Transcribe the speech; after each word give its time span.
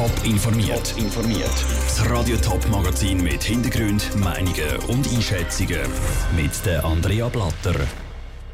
Top 0.00 0.24
informiert. 0.24 0.94
informiert. 0.96 1.52
Das 1.84 2.08
Radio 2.08 2.34
Top 2.38 2.66
Magazin 2.70 3.22
mit 3.22 3.42
Hintergrund, 3.42 4.16
Meinungen 4.16 4.78
und 4.88 5.06
Einschätzungen 5.12 5.82
mit 6.34 6.64
der 6.64 6.82
Andrea 6.86 7.28
Blatter. 7.28 7.74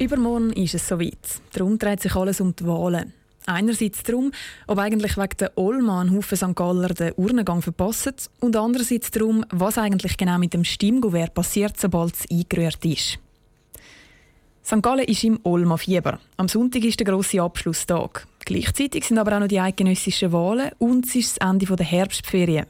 Übermorgen 0.01 0.53
ist 0.55 0.75
es 0.75 0.89
soweit. 0.89 1.41
Darum 1.53 1.79
dreht 1.79 2.01
sich 2.01 2.17
alles 2.17 2.41
um 2.41 2.57
die 2.57 2.67
Wahlen. 2.67 3.13
Einerseits 3.47 4.03
darum, 4.03 4.33
ob 4.67 4.79
eigentlich 4.79 5.17
wegen 5.17 5.37
der 5.39 5.57
Olma 5.57 6.01
ein 6.01 6.17
Haufen 6.17 6.37
St. 6.37 6.57
Galler 6.57 6.89
den 6.89 7.13
Urnengang 7.17 7.63
verpassen 7.63 8.15
und 8.41 8.57
andererseits 8.57 9.13
darum, 9.13 9.45
was 9.51 9.79
eigentlich 9.79 10.17
genau 10.17 10.39
mit 10.39 10.53
dem 10.53 10.65
Stimmgouvert 10.65 11.33
passiert, 11.33 11.79
sobald 11.79 12.15
es 12.17 12.29
eingerührt 12.29 12.85
ist. 12.85 13.21
St. 14.65 14.83
Gallen 14.83 15.05
ist 15.05 15.23
im 15.23 15.39
Olma-Fieber. 15.45 16.19
Am 16.39 16.49
Sonntag 16.49 16.83
ist 16.83 16.99
der 16.99 17.07
grosse 17.07 17.41
Abschlusstag. 17.41 18.27
Gleichzeitig 18.47 19.05
sind 19.05 19.19
aber 19.19 19.35
auch 19.35 19.41
noch 19.41 19.49
die 19.49 19.59
eidgenössischen 19.59 20.33
Wahlen 20.33 20.71
und 20.79 21.05
es 21.05 21.17
ist 21.17 21.37
das 21.37 21.49
Ende 21.49 21.67
der 21.67 21.85
Herbstferien. 21.85 22.67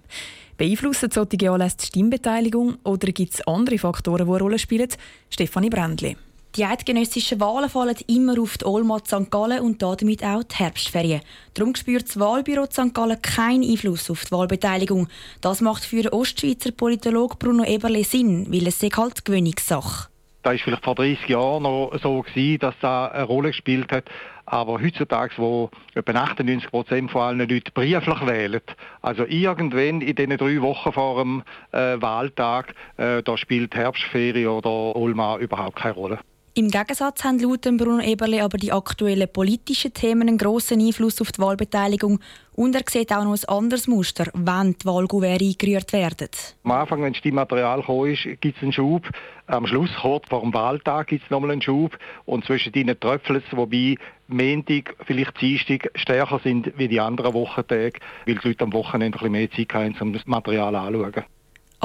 Beeinflussen 0.56 1.10
solche 1.10 1.50
Anlässe 1.50 1.77
die 1.83 1.87
Stimmbeteiligung 1.87 2.78
oder 2.83 3.12
gibt 3.12 3.34
es 3.34 3.46
andere 3.46 3.77
Faktoren, 3.77 4.27
die 4.27 4.33
eine 4.33 4.41
Rolle 4.41 4.59
spielen? 4.59 4.88
Stefanie 5.28 5.69
Brändli. 5.69 6.16
Die 6.56 6.64
eidgenössischen 6.64 7.38
Wahlen 7.41 7.69
fallen 7.69 7.97
immer 8.06 8.41
auf 8.41 8.56
die 8.56 8.64
Olma 8.64 9.00
St. 9.06 9.30
Gallen 9.30 9.60
und 9.60 9.83
damit 9.83 10.24
auch 10.24 10.42
die 10.45 10.55
Herbstferien. 10.55 11.20
Darum 11.52 11.74
spürt 11.74 12.08
das 12.08 12.19
Wahlbüro 12.19 12.64
St. 12.64 12.95
Gallen 12.95 13.20
keinen 13.20 13.70
Einfluss 13.70 14.08
auf 14.08 14.24
die 14.24 14.30
Wahlbeteiligung. 14.30 15.08
Das 15.42 15.61
macht 15.61 15.84
für 15.84 16.05
den 16.05 16.12
Ostschweizer 16.12 16.72
Politolog 16.72 17.38
Bruno 17.38 17.64
Eberle 17.64 18.02
Sinn, 18.02 18.47
weil 18.50 18.66
es 18.66 18.80
sich 18.80 18.97
halt 18.97 19.27
Gewöhnungssache. 19.27 20.08
Das 20.46 20.52
war 20.52 20.59
vielleicht 20.60 20.84
vor 20.84 20.95
30 20.95 21.27
Jahren 21.27 21.64
noch 21.64 21.91
so, 22.00 22.23
gewesen, 22.23 22.60
dass 22.60 22.77
das 22.80 23.10
eine 23.10 23.24
Rolle 23.24 23.48
gespielt 23.48 23.91
hat. 23.91 24.05
Aber 24.45 24.80
heutzutage, 24.80 25.32
wo 25.38 25.70
etwa 25.92 26.12
98 26.12 26.70
Prozent 26.70 27.10
von 27.10 27.22
allen 27.22 27.38
Leuten 27.41 27.72
brieflich 27.74 28.27
wählen, 28.28 28.60
also 29.02 29.24
irgendwann 29.27 30.02
in 30.02 30.14
diesen 30.14 30.36
drei 30.36 30.62
Wochen 30.62 30.92
vor 30.92 31.20
dem 31.20 31.42
äh, 31.72 32.00
Wahltag, 32.00 32.77
äh, 32.97 33.24
da 33.24 33.36
spielt 33.36 33.74
Herbstferien 33.74 34.47
oder 34.47 34.94
Olma 34.94 35.36
überhaupt 35.39 35.74
keine 35.74 35.94
Rolle. 35.94 36.20
Im 36.58 36.70
Gegensatz 36.70 37.22
haben 37.22 37.38
laut 37.38 37.60
Bruno 37.76 38.00
Eberle 38.00 38.42
aber 38.42 38.56
die 38.56 38.72
aktuellen 38.72 39.30
politischen 39.30 39.92
Themen 39.92 40.22
einen 40.22 40.38
grossen 40.38 40.80
Einfluss 40.80 41.20
auf 41.20 41.30
die 41.30 41.38
Wahlbeteiligung 41.38 42.18
und 42.54 42.74
er 42.74 42.80
sieht 42.88 43.12
auch 43.12 43.24
noch 43.24 43.34
ein 43.34 43.48
anderes 43.54 43.86
Muster, 43.86 44.24
wenn 44.32 44.72
die 44.72 44.86
Wahlgouverne 44.86 45.38
eingerührt 45.38 45.92
werden. 45.92 46.30
Am 46.64 46.70
Anfang, 46.70 47.02
wenn 47.02 47.12
das 47.12 47.18
Stimmmaterial 47.18 47.80
gekommen 47.80 48.10
ist, 48.10 48.22
gibt 48.40 48.56
es 48.56 48.62
einen 48.62 48.72
Schub. 48.72 49.02
Am 49.48 49.66
Schluss, 49.66 49.90
kurz 50.00 50.27
vor 50.30 50.40
dem 50.40 50.54
Wahltag, 50.54 51.08
gibt 51.08 51.24
es 51.24 51.30
nochmal 51.30 51.50
einen 51.50 51.60
Schub. 51.60 51.98
Und 52.24 52.46
zwischen 52.46 52.72
ihnen 52.72 52.98
tröpfelt 52.98 53.44
es, 53.46 53.54
wobei 53.54 53.96
Montag, 54.27 54.96
vielleicht 55.04 55.38
Dienstag 55.38 55.90
stärker 55.94 56.40
sind 56.42 56.72
wie 56.78 56.88
die 56.88 57.00
anderen 57.00 57.34
Wochentage, 57.34 58.00
weil 58.24 58.36
die 58.36 58.48
Leute 58.48 58.64
am 58.64 58.72
Wochenende 58.72 59.18
ein 59.18 59.20
bisschen 59.20 59.32
mehr 59.32 59.50
Zeit 59.50 59.74
haben, 59.74 59.94
um 60.00 60.14
das 60.14 60.24
Material 60.24 60.74
anzuschauen. 60.74 61.27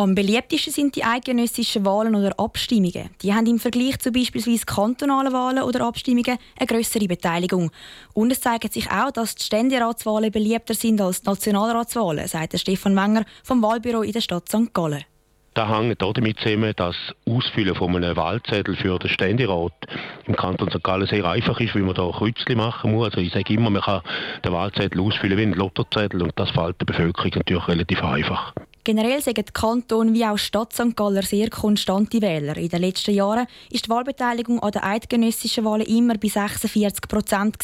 Am 0.02 0.16
beliebtesten 0.16 0.74
sind 0.74 0.96
die 0.96 1.04
eidgenössischen 1.04 1.86
Wahlen 1.86 2.16
oder 2.16 2.34
Abstimmungen. 2.40 3.12
Die 3.22 3.36
haben 3.36 3.46
im 3.46 3.60
Vergleich 3.60 4.00
zu 4.00 4.12
beispielsweise 4.12 4.66
kantonalen 4.66 5.32
Wahlen 5.32 5.62
oder 5.62 5.86
Abstimmungen 5.86 6.40
eine 6.58 6.68
größere 6.68 7.06
Beteiligung. 7.06 7.70
Und 8.16 8.32
es 8.32 8.42
zeigt 8.42 8.74
sich 8.74 8.90
auch, 8.90 9.12
dass 9.12 9.36
die 9.36 9.44
Ständeratswahlen 9.44 10.32
beliebter 10.32 10.74
sind 10.74 11.00
als 11.02 11.22
die 11.22 11.30
Nationalratswahlen, 11.30 12.28
sagt 12.28 12.58
Stefan 12.60 12.96
Wenger 12.96 13.26
vom 13.44 13.62
Wahlbüro 13.62 14.02
in 14.02 14.14
der 14.14 14.22
Stadt 14.22 14.50
St. 14.50 14.74
Gallen. 14.74 15.04
Das 15.54 15.70
hängt 15.70 16.02
damit 16.02 16.40
zusammen, 16.40 16.74
dass 16.76 16.96
Ausfüllen 17.30 17.76
von 17.76 17.96
einem 17.96 18.16
Wahlzettel 18.16 18.76
für 18.76 18.98
den 18.98 19.10
Ständerat 19.12 19.74
im 20.26 20.36
Kanton 20.36 20.72
St. 20.72 20.84
Gallen 20.84 21.06
sehr 21.06 21.26
einfach 21.26 21.60
ist, 21.60 21.76
weil 21.76 21.84
man 21.84 21.94
da 21.94 22.10
Kreuzchen 22.10 22.58
machen 22.58 22.94
muss. 22.94 23.10
Also 23.10 23.20
ich 23.20 23.34
sage 23.34 23.54
immer, 23.54 23.70
man 23.70 23.84
kann 23.84 24.02
den 24.44 24.52
Wahlzettel 24.52 25.00
ausfüllen 25.00 25.38
wie 25.38 25.44
ein 25.44 25.54
Lottozettel 25.54 26.24
und 26.24 26.34
das 26.38 26.50
fällt 26.50 26.82
der 26.82 26.88
Bevölkerung 26.88 27.34
natürlich 27.36 27.68
relativ 27.68 28.04
einfach. 28.04 28.56
Generell 28.84 29.22
sagen 29.22 29.46
die 29.48 29.54
Kanton 29.54 30.14
wie 30.16 30.26
auch 30.26 30.40
Stadt 30.40 30.74
St. 30.74 30.96
Galler 30.96 31.22
sehr 31.22 31.52
konstante 31.52 32.20
Wähler. 32.20 32.58
In 32.58 32.70
den 32.70 32.82
letzten 32.82 33.14
Jahren 33.14 33.46
ist 33.70 33.86
die 33.86 33.90
Wahlbeteiligung 33.92 34.60
an 34.60 34.72
den 34.72 34.82
eidgenössischen 34.82 35.66
Wahlen 35.66 35.86
immer 35.86 36.16
bei 36.18 36.30
46 36.30 37.08
Prozent. 37.08 37.58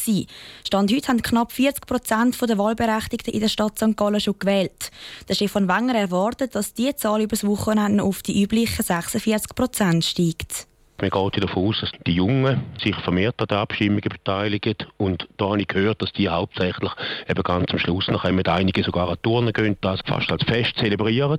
Stand 0.64 0.92
heute 0.92 1.08
haben 1.08 1.20
knapp 1.20 1.50
40 1.50 1.86
Prozent 1.86 2.40
der 2.40 2.56
Wahlberechtigten 2.56 3.34
in 3.34 3.40
der 3.40 3.48
Stadt 3.48 3.76
St. 3.78 3.96
Gallen 3.96 4.20
schon 4.20 4.38
gewählt. 4.38 4.92
Der 5.28 5.34
Stefan 5.34 5.66
Wenger 5.66 5.96
erwartet, 5.96 6.54
dass 6.54 6.72
diese 6.72 6.94
Zahl 6.94 7.20
über 7.20 7.34
das 7.34 7.44
Wochenende 7.44 8.04
auf 8.04 8.22
die 8.22 8.40
üblichen 8.40 8.84
46 8.84 9.56
Prozent 9.56 10.04
steigt. 10.04 10.67
Man 11.00 11.10
geht 11.10 11.44
davon 11.44 11.68
aus, 11.68 11.80
dass 11.80 11.90
die 12.06 12.14
Jungen 12.14 12.64
sich 12.82 12.96
vermehrt 12.96 13.40
an 13.40 13.46
den 13.46 13.58
Abstimmungen 13.58 14.02
beteiligen. 14.02 14.74
Und 14.96 15.28
da 15.36 15.50
habe 15.50 15.60
ich 15.60 15.68
gehört, 15.68 16.02
dass 16.02 16.12
die 16.12 16.28
hauptsächlich 16.28 16.90
eben 17.28 17.42
ganz 17.44 17.70
am 17.70 17.78
Schluss 17.78 18.08
noch 18.08 18.28
mit 18.30 18.48
einige 18.48 18.82
sogar 18.82 19.08
an 19.08 19.16
Turnen 19.22 19.52
gehen, 19.52 19.76
das 19.80 20.00
fast 20.04 20.32
als 20.32 20.42
Fest 20.42 20.76
zelebrieren. 20.76 21.38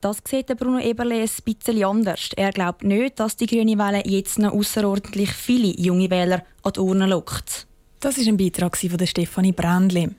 Das 0.00 0.22
sieht 0.24 0.46
Bruno 0.58 0.78
Eberle 0.78 1.16
ein 1.16 1.28
bisschen 1.44 1.84
anders. 1.84 2.30
Er 2.36 2.50
glaubt 2.52 2.82
nicht, 2.82 3.20
dass 3.20 3.36
die 3.36 3.46
grüne 3.46 3.78
Welle 3.78 4.02
jetzt 4.06 4.38
noch 4.38 4.52
außerordentlich 4.52 5.32
viele 5.32 5.78
junge 5.78 6.10
Wähler 6.10 6.42
an 6.62 6.72
die 6.72 6.80
Urne 6.80 7.06
lockt. 7.06 7.66
Das 8.00 8.16
ist 8.16 8.28
ein 8.28 8.38
Beitrag 8.38 8.76
von 8.76 9.06
Stefanie 9.06 9.52
Brändli. 9.52 10.10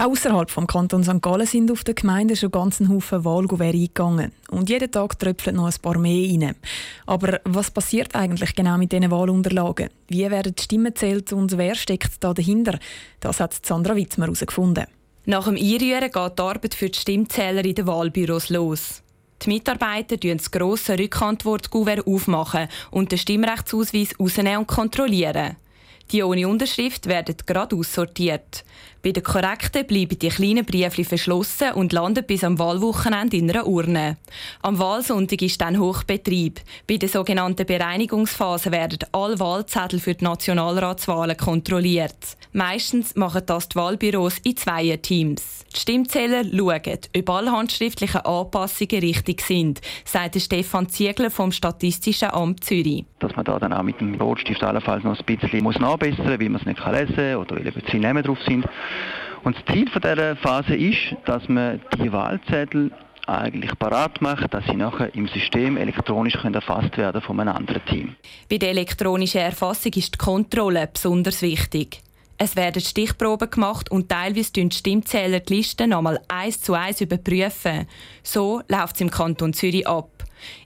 Außerhalb 0.00 0.48
vom 0.48 0.68
Kanton 0.68 1.02
St. 1.02 1.20
Gallen 1.20 1.44
sind 1.44 1.72
auf 1.72 1.82
der 1.82 1.94
Gemeinde 1.94 2.36
schon 2.36 2.52
ganz 2.52 2.80
Haufen 2.80 3.24
Wahlgouverne 3.24 3.72
eingegangen. 3.72 4.30
Und 4.48 4.70
jeden 4.70 4.92
Tag 4.92 5.18
tröpfeln 5.18 5.56
noch 5.56 5.66
ein 5.66 5.74
paar 5.82 5.98
mehr 5.98 6.30
rein. 6.30 6.54
Aber 7.04 7.40
was 7.42 7.72
passiert 7.72 8.14
eigentlich 8.14 8.54
genau 8.54 8.78
mit 8.78 8.92
diesen 8.92 9.10
Wahlunterlagen? 9.10 9.90
Wie 10.06 10.30
werden 10.30 10.54
die 10.56 10.62
Stimmen 10.62 10.94
zählt 10.94 11.32
und 11.32 11.58
wer 11.58 11.74
steckt 11.74 12.22
da 12.22 12.32
dahinter? 12.32 12.78
Das 13.18 13.40
hat 13.40 13.66
Sandra 13.66 13.96
Witzmer 13.96 14.26
herausgefunden. 14.26 14.86
Nach 15.24 15.46
dem 15.46 15.56
Einrühren 15.56 16.12
geht 16.12 16.38
die 16.38 16.42
Arbeit 16.42 16.74
für 16.74 16.90
die 16.90 16.98
Stimmzähler 16.98 17.64
in 17.64 17.74
den 17.74 17.88
Wahlbüros 17.88 18.50
los. 18.50 19.02
Die 19.42 19.50
Mitarbeiter 19.50 20.14
machen 20.14 20.38
das 20.38 20.50
grosse 20.52 20.96
Rückantwortgouvert 20.96 22.06
aufmachen 22.06 22.68
und 22.92 23.10
den 23.10 23.18
Stimmrechtsausweis 23.18 24.14
rausnehmen 24.20 24.58
und 24.58 24.68
kontrollieren. 24.68 25.56
Die 26.10 26.22
ohne 26.22 26.48
Unterschrift 26.48 27.06
werden 27.06 27.36
gerade 27.44 27.76
aussortiert. 27.76 28.64
Bei 29.02 29.12
den 29.12 29.22
korrekten 29.22 29.86
bleiben 29.86 30.18
die 30.18 30.28
kleinen 30.28 30.64
Briefli 30.64 31.04
verschlossen 31.04 31.72
und 31.74 31.92
landen 31.92 32.24
bis 32.26 32.42
am 32.42 32.58
Wahlwochenende 32.58 33.36
in 33.36 33.48
einer 33.48 33.66
Urne. 33.66 34.16
Am 34.62 34.78
Wahlsonntag 34.78 35.40
ist 35.42 35.60
dann 35.60 35.78
Hochbetrieb. 35.78 36.60
Bei 36.88 36.96
der 36.96 37.08
sogenannten 37.08 37.64
Bereinigungsphase 37.64 38.72
werden 38.72 38.98
alle 39.12 39.38
Wahlzettel 39.38 40.00
für 40.00 40.14
die 40.14 40.24
Nationalratswahlen 40.24 41.36
kontrolliert. 41.36 42.36
Meistens 42.52 43.14
machen 43.14 43.42
das 43.46 43.68
die 43.68 43.76
Wahlbüros 43.76 44.38
in 44.38 44.56
zwei 44.56 44.96
Teams. 44.96 45.64
Die 45.74 45.80
Stimmzähler 45.80 46.44
schauen, 46.44 46.98
ob 47.16 47.30
alle 47.30 47.52
handschriftlichen 47.52 48.22
Anpassungen 48.22 49.00
richtig 49.00 49.42
sind, 49.42 49.80
sagt 50.04 50.40
Stefan 50.40 50.88
Ziegler 50.88 51.30
vom 51.30 51.52
Statistischen 51.52 52.30
Amt 52.30 52.64
Zürich. 52.64 53.04
Dass 53.20 53.36
man 53.36 53.44
da 53.44 53.58
dann 53.58 53.72
auch 53.72 53.82
mit 53.82 54.00
dem 54.00 54.14
Rotstift 54.20 54.62
allenfalls 54.62 55.04
noch 55.04 55.18
ein 55.18 55.24
bisschen 55.24 55.62
muss 55.62 55.78
nachbessern 55.98 56.26
muss, 56.26 56.40
weil 56.40 56.48
man 56.48 56.60
es 56.60 56.66
nicht 56.66 56.86
lesen 56.86 57.16
kann 57.16 57.36
oder 57.36 57.56
weil 57.56 57.66
eben 57.66 57.86
zwei 57.86 57.98
Namen 57.98 58.22
drauf 58.22 58.38
sind. 58.46 58.66
Und 59.44 59.56
das 59.56 59.64
Ziel 59.74 59.88
von 59.90 60.02
dieser 60.02 60.36
Phase 60.36 60.74
ist, 60.74 61.16
dass 61.26 61.48
man 61.48 61.80
die 61.98 62.12
Wahlzettel 62.12 62.90
eigentlich 63.26 63.78
parat 63.78 64.20
macht, 64.22 64.52
dass 64.54 64.64
sie 64.64 64.76
nachher 64.76 65.14
im 65.14 65.28
System 65.28 65.76
elektronisch 65.76 66.34
erfasst 66.34 66.96
werden 66.96 67.20
von 67.20 67.38
einem 67.38 67.54
anderen 67.54 67.84
Team. 67.84 68.16
Bei 68.48 68.56
der 68.56 68.70
elektronischen 68.70 69.42
Erfassung 69.42 69.92
ist 69.92 70.14
die 70.14 70.18
Kontrolle 70.18 70.88
besonders 70.92 71.42
wichtig. 71.42 72.00
Es 72.38 72.56
werden 72.56 72.80
Stichproben 72.80 73.50
gemacht 73.50 73.90
und 73.90 74.08
teilweise 74.08 74.52
die 74.52 74.70
Stimmzähler 74.70 75.40
die 75.40 75.56
Listen 75.56 75.90
nochmal 75.90 76.20
eins 76.28 76.60
zu 76.60 76.72
eins 76.72 77.00
überprüfen. 77.00 77.86
So 78.22 78.62
läuft 78.68 78.94
es 78.94 79.00
im 79.00 79.10
Kanton 79.10 79.52
Zürich 79.52 79.86
ab. 79.86 80.17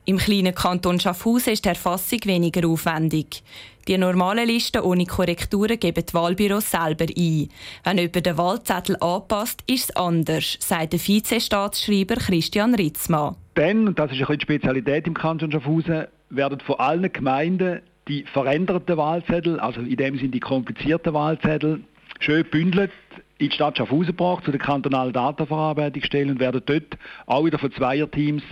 Im 0.05 0.19
kleinen 0.19 0.55
Kanton 0.55 1.01
Schaffhausen 1.01 1.53
ist 1.53 1.65
die 1.65 1.71
Erfassung 1.71 2.21
weniger 2.25 2.69
aufwendig. 2.69 3.43
Die 3.89 3.99
normalen 3.99 4.47
Listen 4.47 4.83
ohne 4.83 5.07
Korrekturen 5.07 5.79
geben 5.79 6.05
die 6.09 6.15
Wahlbüros 6.15 6.71
selber 6.71 7.07
ein. 7.07 7.49
Wenn 7.83 7.99
jemand 7.99 8.27
den 8.27 8.39
Wahlzettel 8.39 8.97
anpasst, 9.01 9.65
ist 9.67 9.91
es 9.91 9.97
anders, 9.97 10.57
sagt 10.61 10.93
der 10.93 11.01
Vizestaatsschreiber 11.01 12.15
Christian 12.15 12.77
Ritzmann. 12.77 13.35
Dann, 13.55 13.89
und 13.89 13.99
das 13.99 14.13
ist 14.13 14.23
eine 14.23 14.41
Spezialität 14.41 15.07
im 15.09 15.15
Kanton 15.15 15.51
Schaffhausen, 15.51 16.07
werden 16.31 16.61
von 16.61 16.77
allen 16.77 17.13
Gemeinden 17.13 17.81
die 18.09 18.25
veränderten 18.33 18.97
Wahlzettel, 18.97 19.61
also 19.61 19.81
in 19.81 19.97
dem 19.97 20.19
sind 20.19 20.33
die 20.33 20.41
komplizierten 20.41 21.13
Wahlzettel, 21.13 21.81
schön 22.21 22.45
bündelt 22.51 22.93
in 23.39 23.49
die 23.49 23.55
Stadt 23.55 23.77
Schaffhausen 23.77 24.07
gebracht, 24.09 24.45
zu 24.45 24.53
der 24.53 24.61
kantonalen 24.61 25.13
Datenverarbeitungsstelle 25.13 26.31
und 26.31 26.41
werden 26.41 26.63
dort 26.65 26.97
auch 27.27 27.45
wieder 27.45 27.59
von 27.59 27.73
Zweierteams 27.73 28.43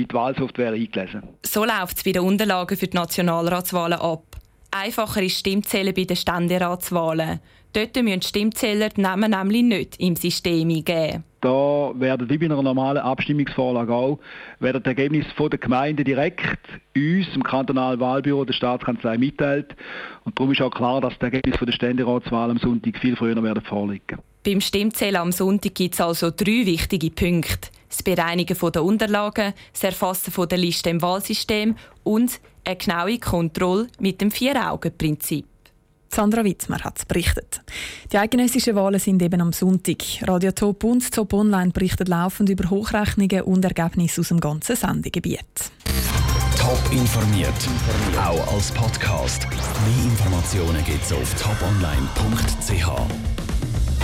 in 0.00 0.08
die 0.08 0.14
Wahlsoftware 0.14 0.72
eingelesen. 0.72 1.22
So 1.44 1.64
läuft 1.64 1.98
es 1.98 2.04
bei 2.04 2.12
den 2.12 2.22
Unterlagen 2.22 2.76
für 2.76 2.86
die 2.86 2.96
Nationalratswahlen 2.96 3.98
ab. 3.98 4.24
Einfacher 4.70 5.22
ist 5.22 5.38
Stimmzählen 5.38 5.94
bei 5.94 6.04
den 6.04 6.16
Ständeratswahlen. 6.16 7.40
Dort 7.72 7.96
müssen 8.02 8.22
Stimmzähler 8.22 8.88
die 8.88 9.00
Namen 9.00 9.30
nämlich 9.30 9.62
nicht 9.62 10.00
im 10.00 10.16
System 10.16 10.68
eingeben. 10.68 11.24
da 11.40 11.92
werden, 11.94 12.28
wie 12.28 12.38
bei 12.38 12.46
einer 12.46 12.62
normalen 12.62 12.98
Abstimmungsvorlage 12.98 13.92
auch, 13.92 14.18
werden 14.58 14.82
die 14.82 14.88
Ergebnisse 14.88 15.30
von 15.36 15.50
der 15.50 15.58
Gemeinde 15.58 16.04
direkt 16.04 16.58
uns, 16.96 17.26
im 17.34 17.42
kantonalen 17.42 18.00
Wahlbüro 18.00 18.44
der 18.44 18.52
Staatskanzlei 18.52 19.18
mitteilt. 19.18 19.74
Und 20.24 20.38
darum 20.38 20.52
ist 20.52 20.60
auch 20.60 20.70
klar, 20.70 21.00
dass 21.00 21.16
die 21.18 21.24
Ergebnisse 21.24 21.58
von 21.58 21.66
der 21.66 21.72
Ständeratswahl 21.72 22.50
am 22.50 22.58
Sonntag 22.58 22.98
viel 22.98 23.16
früher 23.16 23.40
werden 23.42 23.62
vorliegen. 23.62 24.18
Beim 24.44 24.60
Stimmzählen 24.60 25.16
am 25.16 25.32
Sonntag 25.32 25.74
gibt 25.74 25.94
es 25.94 26.00
also 26.00 26.30
drei 26.30 26.66
wichtige 26.66 27.10
Punkte. 27.10 27.68
Das 27.90 28.02
Bereinigen 28.02 28.56
der 28.56 28.84
Unterlagen, 28.84 29.52
das 29.72 29.84
Erfassen 29.84 30.32
der 30.48 30.58
Liste 30.58 30.88
im 30.88 31.02
Wahlsystem 31.02 31.76
und 32.02 32.40
eine 32.64 32.76
genaue 32.76 33.18
Kontrolle 33.18 33.88
mit 33.98 34.20
dem 34.20 34.30
Vier-Augen-Prinzip. 34.30 35.46
Sandra 36.12 36.44
Witzmer 36.44 36.80
hat 36.80 36.98
es 36.98 37.04
berichtet. 37.04 37.60
Die 38.12 38.18
eidgenössischen 38.18 38.74
Wahlen 38.74 38.98
sind 38.98 39.22
eben 39.22 39.40
am 39.40 39.52
Sonntag. 39.52 40.02
Radio 40.22 40.50
Top 40.50 40.82
und 40.82 41.12
Top 41.12 41.32
Online 41.32 41.70
berichten 41.70 42.06
laufend 42.06 42.48
über 42.48 42.68
Hochrechnungen 42.68 43.42
und 43.42 43.64
Ergebnisse 43.64 44.20
aus 44.20 44.28
dem 44.28 44.40
ganzen 44.40 44.74
Sendegebiet. 44.74 45.38
Top 46.58 46.92
informiert, 46.92 47.54
auch 48.18 48.54
als 48.54 48.72
Podcast. 48.72 49.46
Mehr 49.50 50.04
Informationen 50.04 50.84
gibt 50.84 51.04
es 51.04 51.12
auf 51.12 51.34
toponline.ch. 51.34 53.49